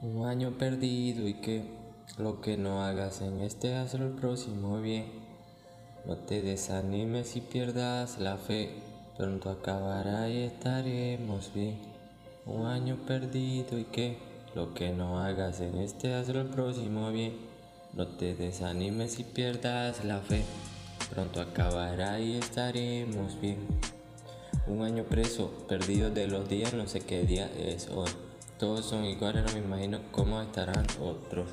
Un 0.00 0.26
año 0.26 0.52
perdido 0.52 1.26
y 1.26 1.34
que 1.34 1.64
lo 2.18 2.40
que 2.40 2.56
no 2.56 2.84
hagas 2.84 3.20
en 3.20 3.40
este 3.40 3.74
hazlo 3.74 4.06
el 4.06 4.12
próximo 4.12 4.80
bien. 4.80 5.06
No 6.06 6.16
te 6.16 6.40
desanimes 6.40 7.34
y 7.34 7.40
pierdas 7.40 8.20
la 8.20 8.36
fe, 8.36 8.76
pronto 9.16 9.50
acabará 9.50 10.28
y 10.28 10.42
estaremos 10.42 11.52
bien. 11.52 11.78
Un 12.46 12.66
año 12.66 12.96
perdido 13.08 13.76
y 13.76 13.86
que 13.86 14.18
lo 14.54 14.72
que 14.72 14.90
no 14.90 15.18
hagas 15.18 15.60
en 15.60 15.78
este 15.78 16.14
hazlo 16.14 16.42
el 16.42 16.48
próximo 16.48 17.10
bien. 17.10 17.36
No 17.92 18.06
te 18.06 18.36
desanimes 18.36 19.18
y 19.18 19.24
pierdas 19.24 20.04
la 20.04 20.20
fe, 20.20 20.44
pronto 21.10 21.40
acabará 21.40 22.20
y 22.20 22.36
estaremos 22.36 23.40
bien. 23.40 23.66
Un 24.68 24.82
año 24.82 25.02
preso, 25.02 25.50
perdido 25.66 26.08
de 26.08 26.28
los 26.28 26.48
días, 26.48 26.72
no 26.72 26.86
sé 26.86 27.00
qué 27.00 27.24
día 27.24 27.50
es 27.58 27.88
hoy. 27.88 28.27
Todos 28.58 28.86
son 28.86 29.04
iguales, 29.04 29.44
no 29.44 29.52
me 29.52 29.64
imagino 29.64 30.00
cómo 30.10 30.42
estarán 30.42 30.84
otros. 31.00 31.48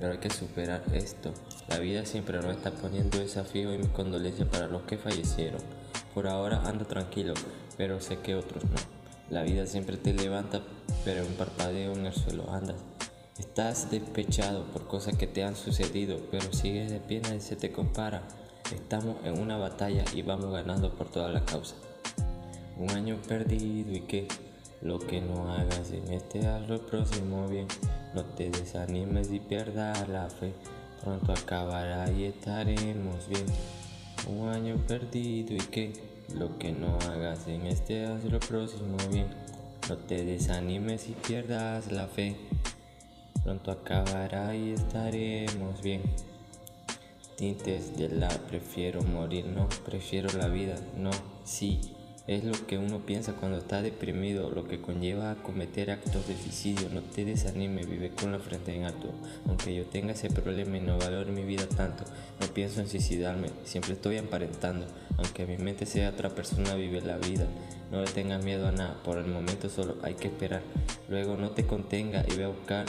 Pero 0.00 0.12
hay 0.12 0.18
que 0.18 0.30
superar 0.30 0.82
esto. 0.92 1.32
La 1.68 1.78
vida 1.78 2.04
siempre 2.04 2.38
nos 2.38 2.56
está 2.56 2.72
poniendo 2.72 3.18
desafíos 3.18 3.74
y 3.74 3.78
mis 3.78 3.88
condolencias 3.88 4.48
para 4.48 4.66
los 4.66 4.82
que 4.82 4.98
fallecieron. 4.98 5.60
Por 6.14 6.26
ahora 6.26 6.62
ando 6.64 6.84
tranquilo, 6.84 7.34
pero 7.76 8.00
sé 8.00 8.18
que 8.18 8.34
otros 8.34 8.64
no. 8.64 8.76
La 9.30 9.42
vida 9.42 9.66
siempre 9.66 9.98
te 9.98 10.12
levanta, 10.12 10.60
pero 11.04 11.24
un 11.24 11.34
parpadeo 11.34 11.92
en 11.92 12.06
el 12.06 12.14
suelo 12.14 12.50
andas. 12.50 12.76
Estás 13.38 13.88
despechado 13.92 14.64
por 14.72 14.88
cosas 14.88 15.16
que 15.16 15.28
te 15.28 15.44
han 15.44 15.54
sucedido, 15.54 16.18
pero 16.32 16.52
sigues 16.52 16.90
de 16.90 16.98
pie, 16.98 17.22
y 17.36 17.40
se 17.40 17.54
te 17.54 17.70
compara. 17.70 18.22
Estamos 18.74 19.16
en 19.24 19.40
una 19.40 19.58
batalla 19.58 20.04
y 20.12 20.22
vamos 20.22 20.52
ganando 20.52 20.92
por 20.92 21.08
toda 21.08 21.28
la 21.28 21.44
causa. 21.44 21.76
Un 22.76 22.90
año 22.90 23.16
perdido 23.28 23.92
y 23.92 24.00
que 24.00 24.26
lo 24.80 24.98
que 24.98 25.20
no 25.20 25.52
hagas 25.52 25.90
en 25.92 26.12
este 26.12 26.46
hazlo 26.46 26.76
el 26.76 26.80
próximo 26.80 27.48
bien. 27.48 27.66
No 28.14 28.24
te 28.24 28.50
desanimes 28.50 29.30
y 29.30 29.40
pierdas 29.40 30.08
la 30.08 30.28
fe. 30.28 30.52
Pronto 31.02 31.32
acabará 31.32 32.10
y 32.10 32.24
estaremos 32.24 33.28
bien. 33.28 33.46
Un 34.28 34.48
año 34.48 34.76
perdido 34.86 35.54
y 35.54 35.58
que 35.58 35.92
lo 36.34 36.58
que 36.58 36.72
no 36.72 36.96
hagas 37.08 37.48
en 37.48 37.66
este 37.66 38.06
hazlo 38.06 38.36
el 38.36 38.46
próximo 38.46 38.96
bien. 39.10 39.26
No 39.88 39.96
te 39.96 40.24
desanimes 40.24 41.08
y 41.08 41.12
pierdas 41.12 41.90
la 41.90 42.06
fe. 42.06 42.36
Pronto 43.42 43.70
acabará 43.70 44.54
y 44.54 44.72
estaremos 44.72 45.80
bien. 45.82 46.02
Tintes 47.36 47.96
de 47.96 48.08
la 48.08 48.28
prefiero 48.28 49.00
morir, 49.02 49.46
no, 49.46 49.68
prefiero 49.84 50.28
la 50.36 50.48
vida, 50.48 50.74
no, 50.96 51.10
sí. 51.44 51.94
Es 52.28 52.44
lo 52.44 52.52
que 52.66 52.76
uno 52.76 52.98
piensa 53.06 53.32
cuando 53.32 53.56
está 53.56 53.80
deprimido, 53.80 54.50
lo 54.50 54.68
que 54.68 54.82
conlleva 54.82 55.30
a 55.30 55.36
cometer 55.36 55.90
actos 55.90 56.28
de 56.28 56.36
suicidio. 56.36 56.90
No 56.90 57.00
te 57.00 57.24
desanime, 57.24 57.86
vive 57.86 58.10
con 58.10 58.32
la 58.32 58.38
frente 58.38 58.76
en 58.76 58.84
alto. 58.84 59.08
Aunque 59.46 59.74
yo 59.74 59.86
tenga 59.86 60.12
ese 60.12 60.28
problema 60.28 60.76
y 60.76 60.82
no 60.82 60.98
valore 60.98 61.32
mi 61.32 61.44
vida 61.44 61.66
tanto, 61.66 62.04
no 62.38 62.46
pienso 62.48 62.82
en 62.82 62.88
suicidarme, 62.90 63.48
siempre 63.64 63.94
estoy 63.94 64.18
aparentando. 64.18 64.84
Aunque 65.16 65.46
mi 65.46 65.56
mente 65.56 65.86
sea 65.86 66.10
otra 66.10 66.28
persona, 66.28 66.74
vive 66.74 67.00
la 67.00 67.16
vida. 67.16 67.46
No 67.90 68.02
le 68.02 68.10
tengas 68.10 68.44
miedo 68.44 68.68
a 68.68 68.72
nada, 68.72 69.02
por 69.04 69.16
el 69.16 69.26
momento 69.26 69.70
solo 69.70 69.96
hay 70.02 70.12
que 70.12 70.28
esperar. 70.28 70.60
Luego 71.08 71.38
no 71.38 71.52
te 71.52 71.66
contenga 71.66 72.26
y 72.30 72.36
ve 72.36 72.44
a 72.44 72.48
buscar 72.48 72.84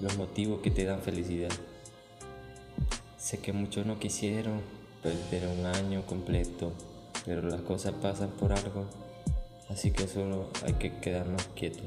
los 0.00 0.16
motivos 0.18 0.60
que 0.60 0.72
te 0.72 0.84
dan 0.84 1.02
felicidad. 1.02 1.52
Sé 3.16 3.38
que 3.38 3.52
muchos 3.52 3.86
no 3.86 4.00
quisieron 4.00 4.60
perder 5.04 5.46
un 5.56 5.66
año 5.66 6.04
completo 6.04 6.72
pero 7.26 7.42
las 7.42 7.60
cosas 7.62 7.92
pasan 8.00 8.30
por 8.30 8.52
algo, 8.52 8.86
así 9.68 9.90
que 9.90 10.06
solo 10.06 10.48
hay 10.64 10.74
que 10.74 10.92
quedarnos 11.00 11.42
quietos. 11.56 11.84